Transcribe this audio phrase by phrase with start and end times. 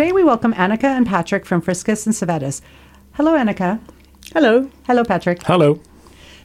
[0.00, 2.62] Today we welcome Annika and Patrick from Friskis and Svettis.
[3.12, 3.80] Hello, Annika.
[4.32, 4.70] Hello.
[4.86, 5.42] Hello, Patrick.
[5.42, 5.78] Hello.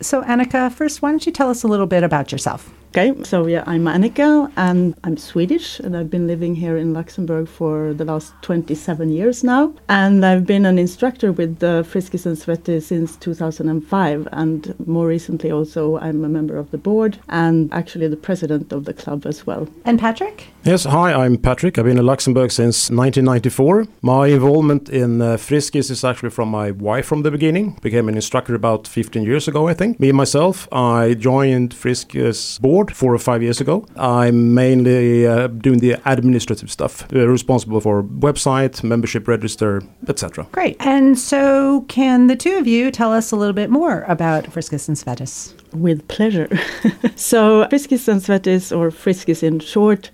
[0.00, 2.72] So, Annika, first, why don't you tell us a little bit about yourself?
[2.90, 7.46] Okay, so yeah, I'm Annika and I'm Swedish and I've been living here in Luxembourg
[7.46, 9.72] for the last 27 years now.
[9.88, 15.52] And I've been an instructor with the Friskis and Svettis since 2005 and more recently
[15.52, 19.46] also I'm a member of the board and actually the president of the club as
[19.46, 19.68] well.
[19.84, 20.48] And Patrick?
[20.64, 21.78] Yes, hi, I'm Patrick.
[21.78, 23.86] I've been in Luxembourg since 1994.
[24.02, 27.78] My involvement in uh, Friskis is actually from my wife from the beginning.
[27.82, 30.00] Became an instructor about 15 years ago, I think.
[30.00, 33.84] Me and myself, I joined Friskis board board four or five years ago.
[33.96, 40.46] I'm mainly uh, doing the administrative stuff, uh, responsible for website, membership register, etc.
[40.52, 40.76] Great.
[40.80, 44.88] And so, can the two of you tell us a little bit more about Friskis
[44.88, 45.54] and Svettis?
[45.74, 46.48] With pleasure.
[47.16, 50.10] so, Friskis and Svettis, or Friskis in short,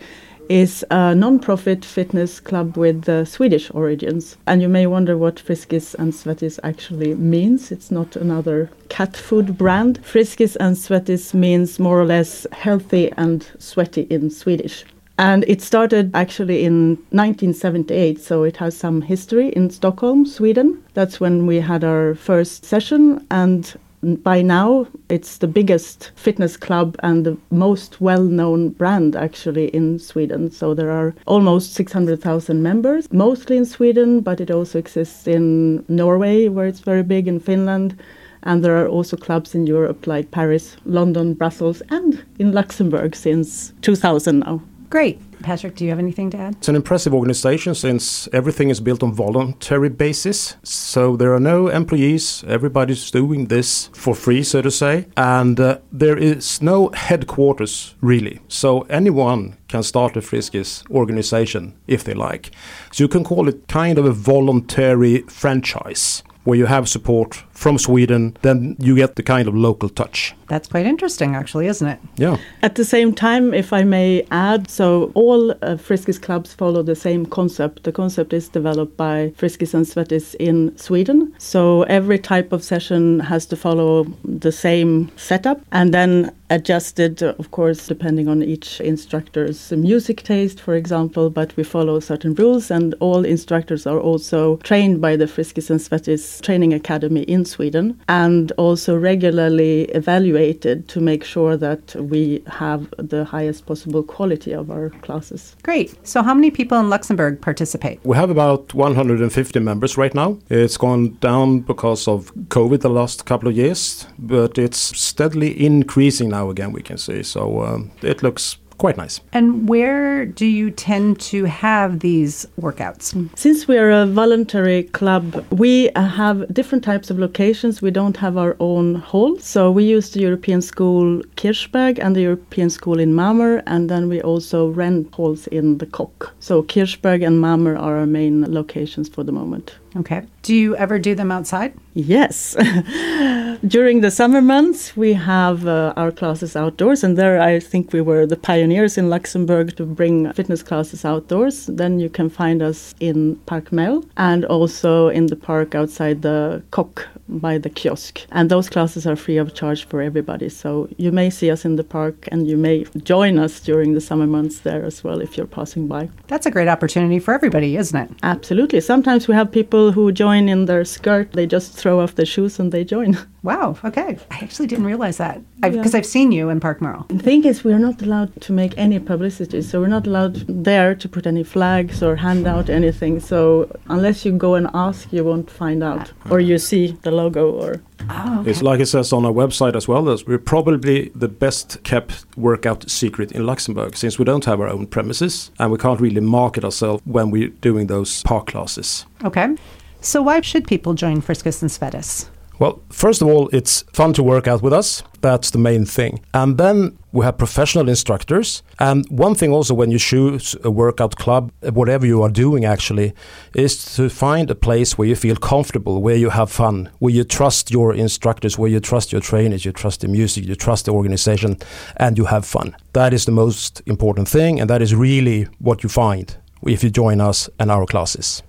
[0.48, 4.36] is a non-profit fitness club with uh, Swedish origins.
[4.46, 7.72] And you may wonder what Friskis and Svettis actually means.
[7.72, 10.00] It's not another cat food brand.
[10.02, 14.84] Friskis and Svettis means more or less healthy and sweaty in Swedish.
[15.18, 20.82] And it started actually in 1978, so it has some history in Stockholm, Sweden.
[20.92, 23.74] That's when we had our first session, and
[24.14, 30.50] by now it's the biggest fitness club and the most well-known brand actually in Sweden.
[30.50, 36.48] So there are almost 600,000 members, mostly in Sweden, but it also exists in Norway
[36.48, 37.98] where it's very big in Finland.
[38.42, 43.72] And there are also clubs in Europe like Paris, London, Brussels, and in Luxembourg since
[43.82, 44.62] 2000 now.
[44.88, 45.20] Great.
[45.42, 46.56] Patrick, do you have anything to add?
[46.56, 50.56] It's an impressive organization since everything is built on voluntary basis.
[50.62, 52.44] So there are no employees.
[52.46, 55.06] Everybody's doing this for free, so to say.
[55.16, 58.40] And uh, there is no headquarters, really.
[58.48, 62.50] So anyone can start a Friskis organization if they like.
[62.92, 67.78] So you can call it kind of a voluntary franchise where you have support from
[67.78, 70.34] Sweden, then you get the kind of local touch.
[70.48, 71.98] That's quite interesting, actually, isn't it?
[72.16, 72.36] Yeah.
[72.62, 76.94] At the same time, if I may add, so all uh, Friskis clubs follow the
[76.94, 77.82] same concept.
[77.82, 81.34] The concept is developed by Friskis and Svettis in Sweden.
[81.38, 87.50] So every type of session has to follow the same setup and then adjusted, of
[87.50, 91.30] course, depending on each instructor's music taste, for example.
[91.30, 95.80] But we follow certain rules, and all instructors are also trained by the Friskis and
[95.80, 102.92] Svettis Training Academy in Sweden and also regularly evaluated to make sure that we have
[102.98, 105.56] the highest possible quality of our classes.
[105.62, 105.94] Great.
[106.06, 108.00] So, how many people in Luxembourg participate?
[108.04, 110.38] We have about 150 members right now.
[110.50, 116.28] It's gone down because of COVID the last couple of years, but it's steadily increasing
[116.30, 117.22] now again, we can see.
[117.22, 119.20] So, um, it looks quite nice.
[119.32, 123.14] And where do you tend to have these workouts?
[123.36, 127.82] Since we are a voluntary club, we have different types of locations.
[127.82, 129.38] We don't have our own hall.
[129.38, 134.08] So we use the European School Kirchberg and the European School in Mamer, and then
[134.08, 136.32] we also rent halls in the Coque.
[136.40, 139.76] So Kirchberg and Mamer are our main locations for the moment.
[139.96, 140.22] Okay.
[140.42, 141.72] Do you ever do them outside?
[141.94, 142.54] Yes.
[143.66, 148.00] During the summer months, we have uh, our classes outdoors, and there I think we
[148.00, 151.66] were the pioneers in Luxembourg to bring fitness classes outdoors.
[151.66, 156.62] Then you can find us in Park Merl and also in the park outside the
[156.70, 158.26] Coque by the kiosk.
[158.30, 160.48] And those classes are free of charge for everybody.
[160.48, 164.00] So you may see us in the park and you may join us during the
[164.00, 166.08] summer months there as well if you're passing by.
[166.28, 168.10] That's a great opportunity for everybody, isn't it?
[168.22, 168.80] Absolutely.
[168.80, 172.58] Sometimes we have people who join in their skirt, they just throw off their shoes
[172.58, 173.18] and they join.
[173.46, 174.18] Wow, okay.
[174.32, 175.98] I actually didn't realize that because yeah.
[175.98, 177.06] I've seen you in Park Merl.
[177.06, 180.96] The thing is, we're not allowed to make any publicity, so we're not allowed there
[180.96, 183.20] to put any flags or hand out anything.
[183.20, 187.52] So unless you go and ask, you won't find out, or you see the logo
[187.52, 187.80] or.
[188.10, 188.50] Oh, okay.
[188.50, 192.24] It's like it says on our website as well that we're probably the best kept
[192.36, 196.20] workout secret in Luxembourg since we don't have our own premises and we can't really
[196.20, 199.06] market ourselves when we're doing those park classes.
[199.24, 199.56] Okay.
[200.00, 202.28] So why should people join Friskis and Svettis?
[202.58, 205.02] Well, first of all, it's fun to work out with us.
[205.20, 206.20] That's the main thing.
[206.32, 208.62] And then we have professional instructors.
[208.78, 213.12] And one thing also when you choose a workout club, whatever you are doing actually,
[213.54, 217.24] is to find a place where you feel comfortable, where you have fun, where you
[217.24, 220.92] trust your instructors, where you trust your trainers, you trust the music, you trust the
[220.92, 221.56] organization,
[221.96, 222.74] and you have fun.
[222.94, 224.60] That is the most important thing.
[224.60, 228.42] And that is really what you find if you join us and our classes.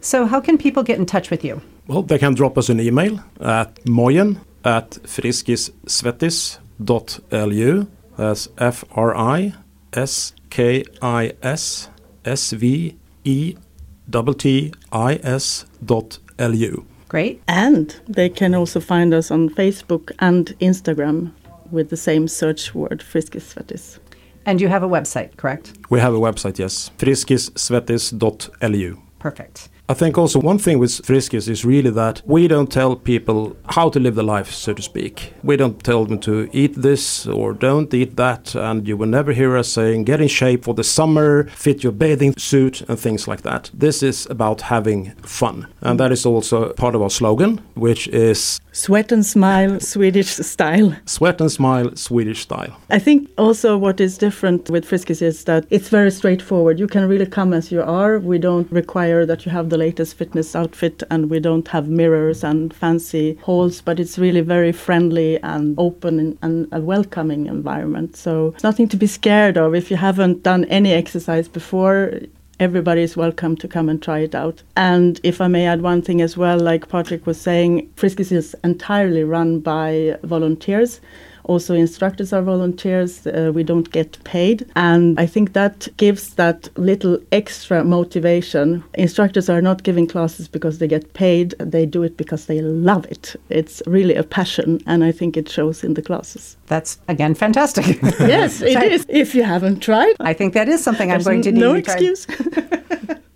[0.00, 1.62] So, how can people get in touch with you?
[1.86, 7.86] Well, they can drop us an email at mojen at friskissvettis.lu.
[8.16, 9.54] That's F R I
[9.92, 11.88] S K I S
[12.24, 13.56] S V E
[14.08, 16.86] double T I S dot L U.
[17.08, 17.42] Great.
[17.48, 21.32] And they can also find us on Facebook and Instagram
[21.70, 23.98] with the same search word, Friskisvettis.
[24.46, 25.74] And you have a website, correct?
[25.90, 29.02] We have a website, yes, friskissvettis.lu.
[29.18, 29.68] Perfect.
[29.88, 33.90] I think also one thing with Friskis is really that we don't tell people how
[33.90, 35.34] to live the life, so to speak.
[35.42, 39.32] We don't tell them to eat this or don't eat that, and you will never
[39.32, 43.26] hear us saying get in shape for the summer, fit your bathing suit, and things
[43.26, 43.70] like that.
[43.74, 48.60] This is about having fun, and that is also part of our slogan, which is
[48.74, 50.96] Sweat and smile, Swedish style.
[51.04, 52.74] sweat and smile, Swedish style.
[52.88, 56.78] I think also what is different with Friskis is that it's very straightforward.
[56.78, 58.18] You can really come as you are.
[58.18, 62.44] We don't require that you have the latest fitness outfit and we don't have mirrors
[62.44, 68.14] and fancy halls, but it's really very friendly and open and, a welcoming environment.
[68.14, 69.74] So it's nothing to be scared of.
[69.74, 72.20] If you haven't done any exercise before,
[72.60, 74.62] everybody is welcome to come and try it out.
[74.76, 78.54] And if I may add one thing as well, like Patrick was saying, Friskis is
[78.62, 81.00] entirely run by volunteers.
[81.44, 83.26] Also, instructors are volunteers.
[83.26, 84.66] Uh, we don't get paid.
[84.76, 88.84] And I think that gives that little extra motivation.
[88.94, 93.04] Instructors are not giving classes because they get paid, they do it because they love
[93.06, 93.36] it.
[93.48, 96.56] It's really a passion, and I think it shows in the classes.
[96.66, 98.00] That's, again, fantastic.
[98.02, 99.06] yes, it is.
[99.08, 101.82] If you haven't tried, I think that is something I'm going to need no to
[101.82, 101.94] try.
[101.94, 102.26] excuse.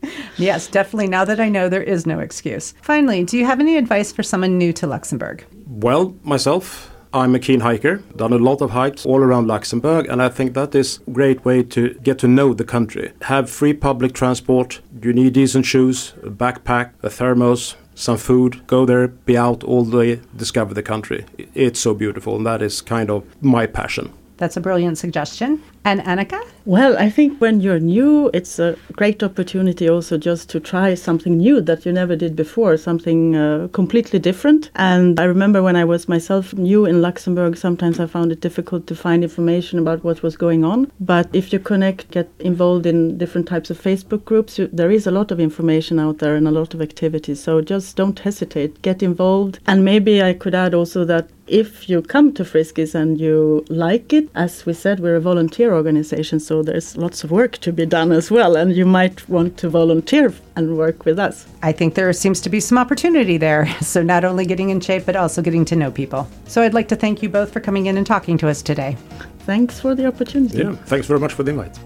[0.38, 1.08] Yes, definitely.
[1.08, 2.75] Now that I know there is no excuse.
[2.82, 5.44] Finally, do you have any advice for someone new to Luxembourg?
[5.67, 10.21] Well, myself, I'm a keen hiker, done a lot of hikes all around Luxembourg, and
[10.21, 13.13] I think that is a great way to get to know the country.
[13.23, 18.85] Have free public transport, you need decent shoes, a backpack, a thermos, some food, go
[18.85, 21.25] there, be out all day, discover the country.
[21.55, 24.13] It's so beautiful, and that is kind of my passion.
[24.37, 25.63] That's a brilliant suggestion.
[25.87, 26.43] And Annika?
[26.65, 31.37] Well, I think when you're new, it's a great opportunity also just to try something
[31.37, 34.73] new that you never did before, something uh, completely different.
[34.75, 38.88] And I remember when I was myself new in Luxembourg, sometimes I found it difficult
[38.88, 40.91] to find information about what was going on.
[40.99, 45.06] But if you connect, get involved in different types of Facebook groups, you, there is
[45.06, 47.41] a lot of information out there and a lot of activities.
[47.41, 49.61] So just don't hesitate, get involved.
[49.69, 54.12] And maybe I could add also that if you come to Friskis and you like
[54.12, 57.87] it, as we said, we're a volunteer organization, so there's lots of work to be
[57.87, 61.46] done as well, and you might want to volunteer and work with us.
[61.62, 63.67] I think there seems to be some opportunity there.
[63.87, 66.28] So, not only getting in shape, but also getting to know people.
[66.46, 68.96] So, I'd like to thank you both for coming in and talking to us today.
[69.40, 70.58] Thanks for the opportunity.
[70.58, 71.79] Yeah, thanks very much for the invite.